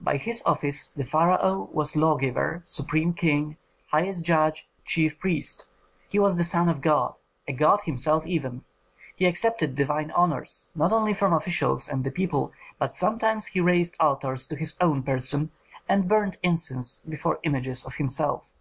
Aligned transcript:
By 0.00 0.16
his 0.16 0.42
office 0.46 0.88
the 0.88 1.04
pharaoh 1.04 1.68
was 1.70 1.94
lawgiver, 1.94 2.62
supreme 2.64 3.12
king, 3.12 3.58
highest 3.88 4.24
judge, 4.24 4.66
chief 4.86 5.18
priest; 5.20 5.66
he 6.08 6.18
was 6.18 6.36
the 6.36 6.44
son 6.44 6.70
of 6.70 6.78
a 6.78 6.80
god, 6.80 7.18
a 7.46 7.52
god 7.52 7.82
himself 7.82 8.24
even. 8.26 8.64
He 9.14 9.26
accepted 9.26 9.74
divine 9.74 10.10
honors, 10.12 10.70
not 10.74 10.90
only 10.90 11.12
from 11.12 11.34
officials 11.34 11.86
and 11.86 12.02
the 12.02 12.10
people, 12.10 12.50
but 12.78 12.94
sometimes 12.94 13.48
he 13.48 13.60
raised 13.60 13.94
altars 14.00 14.46
to 14.46 14.56
his 14.56 14.74
own 14.80 15.02
person, 15.02 15.50
and 15.86 16.08
burnt 16.08 16.38
incense 16.42 17.00
before 17.00 17.38
images 17.42 17.84
of 17.84 17.96
himself. 17.96 18.54